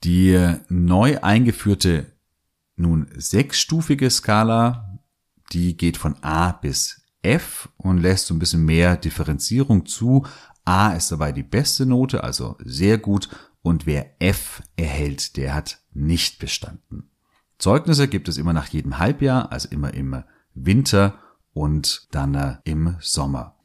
[0.05, 2.07] Die neu eingeführte
[2.77, 4.99] nun sechsstufige Skala,
[5.53, 10.27] die geht von A bis F und lässt so ein bisschen mehr Differenzierung zu.
[10.65, 13.29] A ist dabei die beste Note, also sehr gut.
[13.63, 17.11] Und wer F erhält, der hat nicht bestanden.
[17.59, 20.25] Zeugnisse gibt es immer nach jedem Halbjahr, also immer im
[20.55, 21.15] Winter
[21.53, 23.57] und dann äh, im Sommer.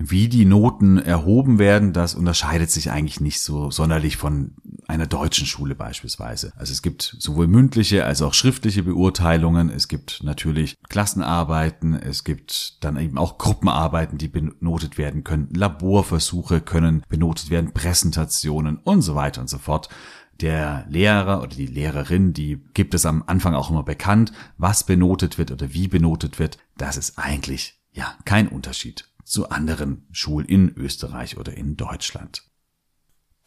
[0.00, 4.54] Wie die Noten erhoben werden, das unterscheidet sich eigentlich nicht so sonderlich von
[4.86, 6.52] einer deutschen Schule beispielsweise.
[6.56, 9.70] Also es gibt sowohl mündliche als auch schriftliche Beurteilungen.
[9.70, 11.94] Es gibt natürlich Klassenarbeiten.
[11.94, 15.48] Es gibt dann eben auch Gruppenarbeiten, die benotet werden können.
[15.52, 19.88] Laborversuche können benotet werden, Präsentationen und so weiter und so fort.
[20.40, 25.36] Der Lehrer oder die Lehrerin, die gibt es am Anfang auch immer bekannt, was benotet
[25.36, 26.58] wird oder wie benotet wird.
[26.76, 32.44] Das ist eigentlich ja kein Unterschied zu anderen Schulen in Österreich oder in Deutschland.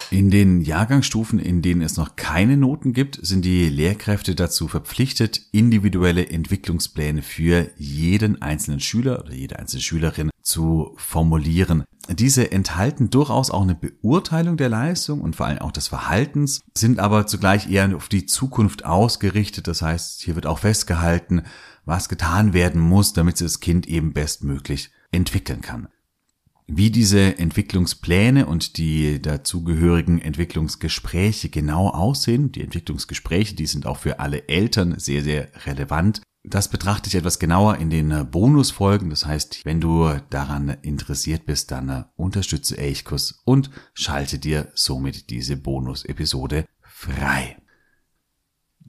[0.10, 5.42] In den Jahrgangsstufen, in denen es noch keine Noten gibt, sind die Lehrkräfte dazu verpflichtet,
[5.52, 11.84] individuelle Entwicklungspläne für jeden einzelnen Schüler oder jede einzelne Schülerin zu formulieren.
[12.10, 17.00] Diese enthalten durchaus auch eine Beurteilung der Leistung und vor allem auch des Verhaltens, sind
[17.00, 19.68] aber zugleich eher auf die Zukunft ausgerichtet.
[19.68, 21.44] Das heißt, hier wird auch festgehalten,
[21.86, 25.88] was getan werden muss, damit das Kind eben bestmöglich entwickeln kann.
[26.68, 34.20] Wie diese Entwicklungspläne und die dazugehörigen Entwicklungsgespräche genau aussehen, die Entwicklungsgespräche, die sind auch für
[34.20, 36.22] alle Eltern sehr, sehr relevant.
[36.44, 39.12] Das betrachte ich etwas genauer in den Bonusfolgen.
[39.12, 45.56] Das heißt, wenn du daran interessiert bist, dann unterstütze Elchkus und schalte dir somit diese
[45.56, 47.58] Bonus-Episode frei.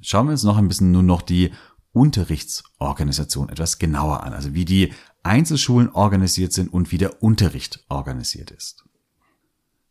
[0.01, 1.53] Schauen wir uns noch ein bisschen nur noch die
[1.93, 4.33] Unterrichtsorganisation etwas genauer an.
[4.33, 8.85] Also wie die Einzelschulen organisiert sind und wie der Unterricht organisiert ist.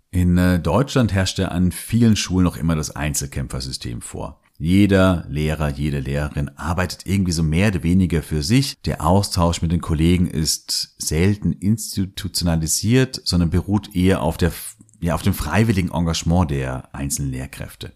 [0.10, 4.41] In äh, Deutschland herrscht ja an vielen Schulen noch immer das Einzelkämpfersystem vor.
[4.64, 8.80] Jeder Lehrer, jede Lehrerin arbeitet irgendwie so mehr oder weniger für sich.
[8.86, 14.52] Der Austausch mit den Kollegen ist selten institutionalisiert, sondern beruht eher auf der,
[15.00, 17.94] ja, auf dem freiwilligen Engagement der einzelnen Lehrkräfte.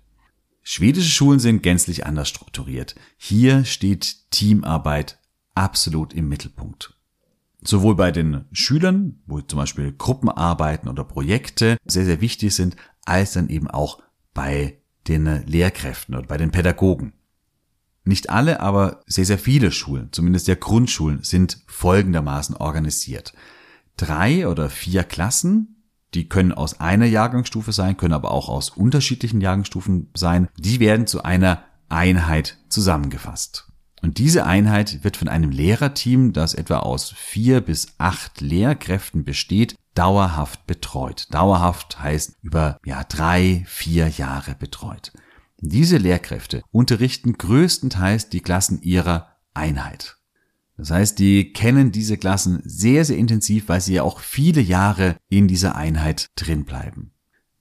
[0.63, 2.95] Schwedische Schulen sind gänzlich anders strukturiert.
[3.15, 5.19] Hier steht Teamarbeit
[5.53, 6.95] absolut im Mittelpunkt
[7.67, 12.75] sowohl bei den Schülern, wo zum Beispiel Gruppenarbeiten oder Projekte sehr, sehr wichtig sind,
[13.05, 14.03] als dann eben auch
[14.35, 17.13] bei den Lehrkräften oder bei den Pädagogen.
[18.03, 23.33] Nicht alle, aber sehr, sehr viele Schulen, zumindest der Grundschulen, sind folgendermaßen organisiert.
[23.97, 29.41] Drei oder vier Klassen, die können aus einer Jahrgangsstufe sein, können aber auch aus unterschiedlichen
[29.41, 33.71] Jahrgangsstufen sein, die werden zu einer Einheit zusammengefasst.
[34.01, 39.75] Und diese Einheit wird von einem Lehrerteam, das etwa aus vier bis acht Lehrkräften besteht,
[39.95, 41.27] dauerhaft betreut.
[41.31, 45.11] Dauerhaft heißt über ja, drei, vier Jahre betreut.
[45.59, 50.17] Diese Lehrkräfte unterrichten größtenteils die Klassen ihrer Einheit.
[50.77, 55.15] Das heißt, die kennen diese Klassen sehr, sehr intensiv, weil sie ja auch viele Jahre
[55.29, 57.11] in dieser Einheit drin bleiben.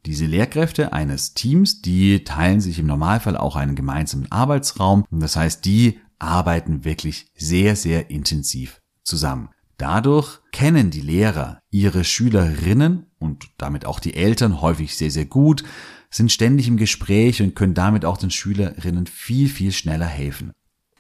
[0.05, 5.07] Diese Lehrkräfte eines Teams, die teilen sich im Normalfall auch einen gemeinsamen Arbeitsraum.
[5.11, 9.49] Das heißt, die arbeiten wirklich sehr, sehr intensiv zusammen.
[9.77, 15.65] Dadurch kennen die Lehrer ihre Schülerinnen und damit auch die Eltern häufig sehr, sehr gut,
[16.11, 20.53] sind ständig im Gespräch und können damit auch den Schülerinnen viel, viel schneller helfen.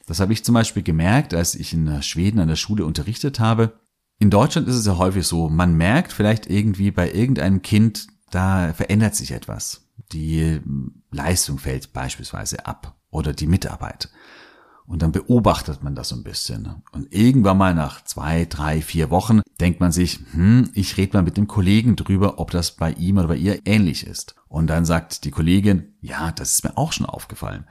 [0.06, 3.78] Das habe ich zum Beispiel gemerkt, als ich in Schweden an der Schule unterrichtet habe.
[4.18, 8.72] In Deutschland ist es ja häufig so, man merkt vielleicht irgendwie bei irgendeinem Kind, da
[8.74, 9.88] verändert sich etwas.
[10.12, 10.60] Die
[11.10, 14.10] Leistung fällt beispielsweise ab oder die Mitarbeit.
[14.86, 16.82] Und dann beobachtet man das so ein bisschen.
[16.92, 21.22] Und irgendwann mal nach zwei, drei, vier Wochen denkt man sich, hm, ich rede mal
[21.22, 24.34] mit dem Kollegen drüber, ob das bei ihm oder bei ihr ähnlich ist.
[24.46, 27.64] Und dann sagt die Kollegin, ja, das ist mir auch schon aufgefallen.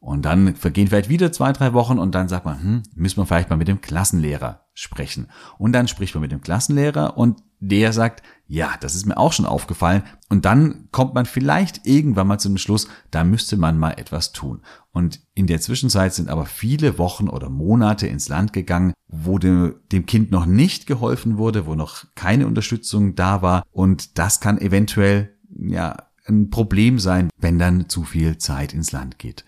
[0.00, 3.26] Und dann vergehen vielleicht wieder zwei, drei Wochen und dann sagt man, hm, müssen wir
[3.26, 5.28] vielleicht mal mit dem Klassenlehrer sprechen.
[5.58, 9.32] Und dann spricht man mit dem Klassenlehrer und der sagt, ja, das ist mir auch
[9.32, 10.02] schon aufgefallen.
[10.28, 14.32] Und dann kommt man vielleicht irgendwann mal zu dem Schluss, da müsste man mal etwas
[14.32, 14.60] tun.
[14.92, 19.76] Und in der Zwischenzeit sind aber viele Wochen oder Monate ins Land gegangen, wo dem,
[19.92, 23.64] dem Kind noch nicht geholfen wurde, wo noch keine Unterstützung da war.
[23.72, 29.18] Und das kann eventuell, ja, ein Problem sein, wenn dann zu viel Zeit ins Land
[29.18, 29.44] geht.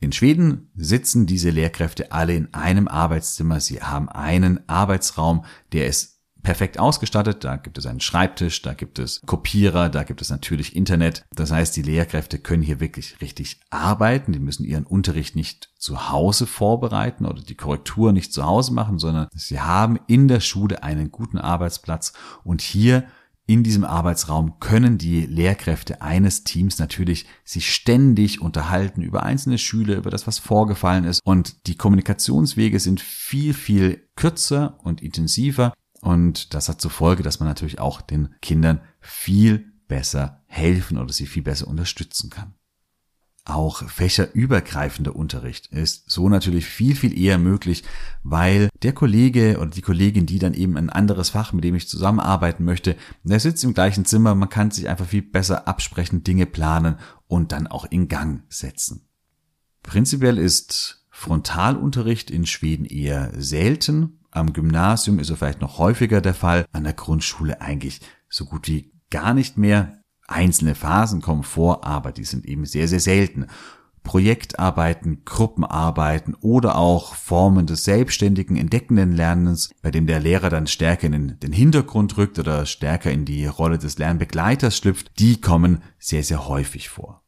[0.00, 3.60] In Schweden sitzen diese Lehrkräfte alle in einem Arbeitszimmer.
[3.60, 6.13] Sie haben einen Arbeitsraum, der ist
[6.44, 7.42] perfekt ausgestattet.
[7.42, 11.24] Da gibt es einen Schreibtisch, da gibt es Kopierer, da gibt es natürlich Internet.
[11.34, 14.32] Das heißt, die Lehrkräfte können hier wirklich richtig arbeiten.
[14.32, 19.00] Die müssen ihren Unterricht nicht zu Hause vorbereiten oder die Korrektur nicht zu Hause machen,
[19.00, 22.12] sondern sie haben in der Schule einen guten Arbeitsplatz
[22.44, 23.04] und hier
[23.46, 29.96] in diesem Arbeitsraum können die Lehrkräfte eines Teams natürlich sich ständig unterhalten über einzelne Schüler,
[29.96, 31.20] über das, was vorgefallen ist.
[31.24, 35.74] Und die Kommunikationswege sind viel, viel kürzer und intensiver.
[36.04, 41.10] Und das hat zur Folge, dass man natürlich auch den Kindern viel besser helfen oder
[41.12, 42.52] sie viel besser unterstützen kann.
[43.46, 47.84] Auch fächerübergreifender Unterricht ist so natürlich viel, viel eher möglich,
[48.22, 51.88] weil der Kollege oder die Kollegin, die dann eben ein anderes Fach, mit dem ich
[51.88, 56.44] zusammenarbeiten möchte, der sitzt im gleichen Zimmer, man kann sich einfach viel besser absprechen, Dinge
[56.44, 56.96] planen
[57.28, 59.08] und dann auch in Gang setzen.
[59.82, 64.18] Prinzipiell ist Frontalunterricht in Schweden eher selten.
[64.34, 68.66] Am Gymnasium ist er vielleicht noch häufiger der Fall, an der Grundschule eigentlich so gut
[68.66, 70.00] wie gar nicht mehr.
[70.26, 73.46] Einzelne Phasen kommen vor, aber die sind eben sehr, sehr selten.
[74.02, 81.06] Projektarbeiten, Gruppenarbeiten oder auch Formen des selbstständigen, entdeckenden Lernens, bei dem der Lehrer dann stärker
[81.06, 86.24] in den Hintergrund rückt oder stärker in die Rolle des Lernbegleiters schlüpft, die kommen sehr,
[86.24, 87.22] sehr häufig vor.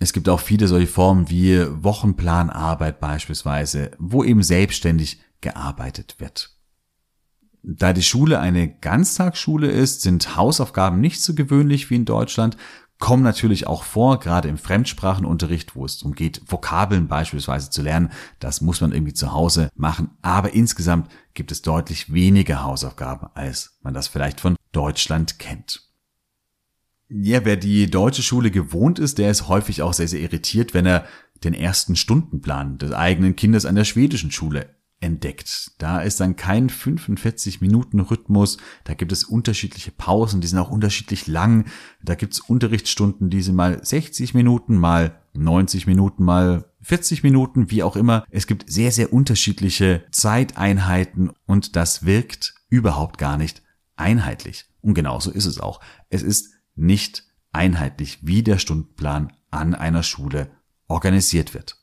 [0.00, 6.56] Es gibt auch viele solche Formen wie Wochenplanarbeit beispielsweise, wo eben selbstständig gearbeitet wird.
[7.62, 12.56] Da die Schule eine Ganztagsschule ist, sind Hausaufgaben nicht so gewöhnlich wie in Deutschland,
[12.98, 18.10] kommen natürlich auch vor, gerade im Fremdsprachenunterricht, wo es darum geht, Vokabeln beispielsweise zu lernen.
[18.40, 20.10] Das muss man irgendwie zu Hause machen.
[20.20, 25.84] Aber insgesamt gibt es deutlich weniger Hausaufgaben, als man das vielleicht von Deutschland kennt.
[27.08, 30.84] Ja, wer die deutsche Schule gewohnt ist, der ist häufig auch sehr, sehr irritiert, wenn
[30.84, 31.06] er
[31.44, 35.72] den ersten Stundenplan des eigenen Kindes an der schwedischen Schule entdeckt.
[35.78, 40.70] Da ist dann kein 45 Minuten Rhythmus, da gibt es unterschiedliche Pausen, die sind auch
[40.70, 41.66] unterschiedlich lang,
[42.02, 47.70] da gibt es Unterrichtsstunden, die sind mal 60 Minuten, mal 90 Minuten, mal 40 Minuten,
[47.70, 48.24] wie auch immer.
[48.30, 53.62] Es gibt sehr, sehr unterschiedliche Zeiteinheiten und das wirkt überhaupt gar nicht
[53.96, 54.66] einheitlich.
[54.80, 55.80] Und genauso ist es auch.
[56.08, 60.50] Es ist nicht einheitlich, wie der Stundenplan an einer Schule
[60.86, 61.76] organisiert wird.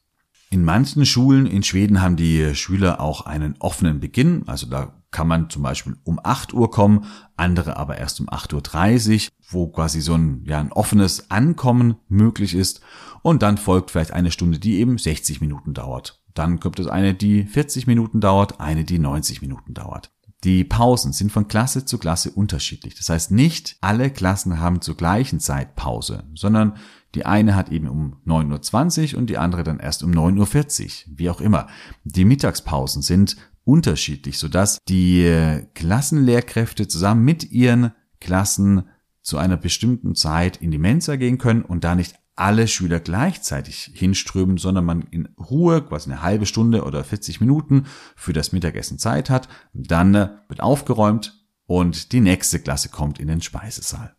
[0.56, 4.48] In manchen Schulen in Schweden haben die Schüler auch einen offenen Beginn.
[4.48, 7.04] Also da kann man zum Beispiel um 8 Uhr kommen,
[7.36, 12.56] andere aber erst um 8.30 Uhr, wo quasi so ein, ja, ein offenes Ankommen möglich
[12.56, 12.80] ist.
[13.22, 16.24] Und dann folgt vielleicht eine Stunde, die eben 60 Minuten dauert.
[16.34, 20.14] Dann gibt es eine, die 40 Minuten dauert, eine, die 90 Minuten dauert.
[20.46, 22.96] Die Pausen sind von Klasse zu Klasse unterschiedlich.
[22.96, 26.78] Das heißt, nicht alle Klassen haben zur gleichen Zeit Pause, sondern
[27.16, 31.18] die eine hat eben um 9.20 Uhr und die andere dann erst um 9.40 Uhr,
[31.18, 31.68] wie auch immer.
[32.04, 38.90] Die Mittagspausen sind unterschiedlich, sodass die Klassenlehrkräfte zusammen mit ihren Klassen
[39.22, 43.92] zu einer bestimmten Zeit in die Mensa gehen können und da nicht alle Schüler gleichzeitig
[43.94, 49.00] hinströmen, sondern man in Ruhe quasi eine halbe Stunde oder 40 Minuten für das Mittagessen
[49.00, 49.48] Zeit hat.
[49.74, 54.16] Dann wird aufgeräumt und die nächste Klasse kommt in den Speisesaal.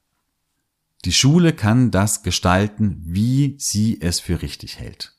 [1.07, 5.15] Die Schule kann das gestalten, wie sie es für richtig hält.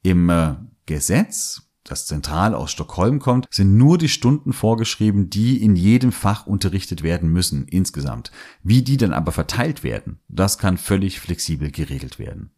[0.00, 0.54] Im äh,
[0.86, 6.46] Gesetz, das zentral aus Stockholm kommt, sind nur die Stunden vorgeschrieben, die in jedem Fach
[6.46, 8.30] unterrichtet werden müssen insgesamt.
[8.62, 12.52] Wie die dann aber verteilt werden, das kann völlig flexibel geregelt werden.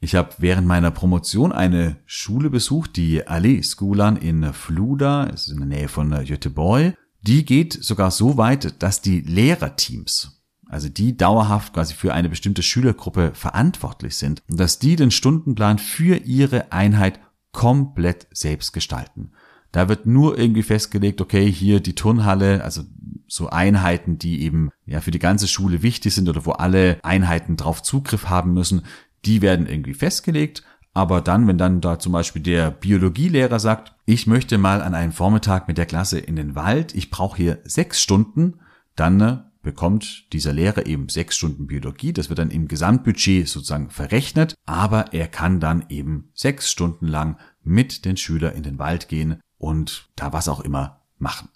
[0.00, 5.52] Ich habe während meiner Promotion eine Schule besucht, die Allee Skolan in Fluda, es ist
[5.52, 6.94] in der Nähe von Göteborg.
[7.20, 10.41] Die geht sogar so weit, dass die Lehrerteams,
[10.72, 16.16] also die dauerhaft quasi für eine bestimmte Schülergruppe verantwortlich sind, dass die den Stundenplan für
[16.16, 17.20] ihre Einheit
[17.52, 19.32] komplett selbst gestalten.
[19.70, 22.82] Da wird nur irgendwie festgelegt, okay, hier die Turnhalle, also
[23.28, 27.58] so Einheiten, die eben ja für die ganze Schule wichtig sind oder wo alle Einheiten
[27.58, 28.82] drauf Zugriff haben müssen,
[29.26, 30.62] die werden irgendwie festgelegt.
[30.94, 35.12] Aber dann, wenn dann da zum Beispiel der Biologielehrer sagt, ich möchte mal an einem
[35.12, 38.60] Vormittag mit der Klasse in den Wald, ich brauche hier sechs Stunden,
[38.96, 42.12] dann ne, bekommt dieser Lehrer eben sechs Stunden Biologie.
[42.12, 47.38] Das wird dann im Gesamtbudget sozusagen verrechnet, aber er kann dann eben sechs Stunden lang
[47.62, 51.48] mit den Schülern in den Wald gehen und da was auch immer machen.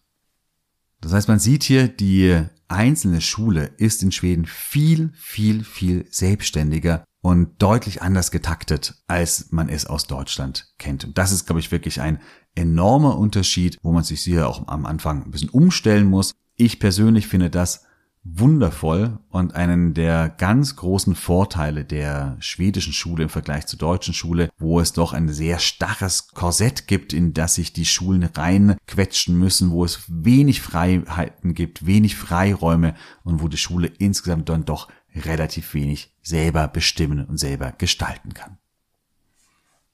[1.00, 7.04] Das heißt, man sieht hier, die einzelne Schule ist in Schweden viel, viel, viel selbstständiger
[7.20, 11.04] und deutlich anders getaktet, als man es aus Deutschland kennt.
[11.04, 12.20] Und das ist, glaube ich, wirklich ein
[12.54, 16.32] enormer Unterschied, wo man sich hier auch am Anfang ein bisschen umstellen muss.
[16.57, 17.86] Ich persönlich finde das
[18.35, 24.51] wundervoll und einen der ganz großen Vorteile der schwedischen Schule im Vergleich zur deutschen Schule,
[24.59, 29.70] wo es doch ein sehr starres Korsett gibt, in das sich die Schulen reinquetschen müssen,
[29.70, 35.74] wo es wenig Freiheiten gibt, wenig Freiräume und wo die Schule insgesamt dann doch relativ
[35.74, 38.59] wenig selber bestimmen und selber gestalten kann.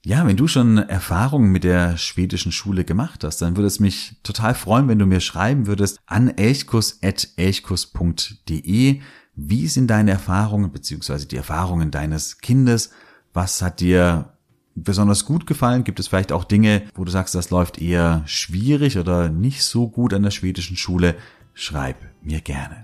[0.05, 4.17] Ja, wenn du schon Erfahrungen mit der schwedischen Schule gemacht hast, dann würde es mich
[4.21, 8.99] total freuen, wenn du mir schreiben würdest an elchkus.elchkus.de.
[9.35, 12.91] Wie sind deine Erfahrungen beziehungsweise die Erfahrungen deines Kindes?
[13.31, 14.33] Was hat dir
[14.75, 15.85] besonders gut gefallen?
[15.85, 19.87] Gibt es vielleicht auch Dinge, wo du sagst, das läuft eher schwierig oder nicht so
[19.87, 21.15] gut an der schwedischen Schule?
[21.53, 22.81] Schreib mir gerne.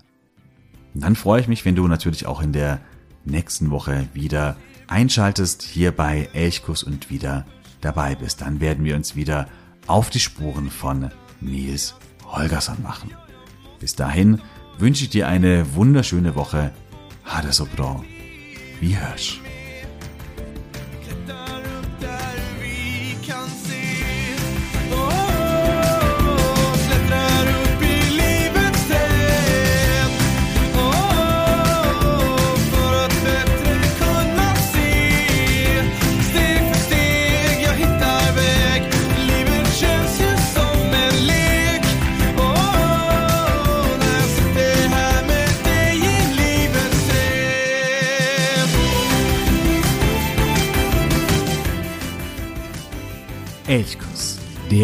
[0.94, 2.80] Und dann freue ich mich, wenn du natürlich auch in der
[3.26, 4.56] nächsten Woche wieder
[4.90, 7.46] einschaltest hier bei Elchkus und wieder
[7.82, 8.42] dabei bist.
[8.42, 9.48] Dann werden wir uns wieder
[9.88, 11.12] auf die Spuren von
[11.42, 13.12] Nils Holgersson machen.
[13.80, 14.42] Bis dahin
[14.78, 16.72] wünsche ich dir eine wunderschöne Woche.
[17.24, 18.04] Hade so bra.
[18.80, 19.40] Wie hörst.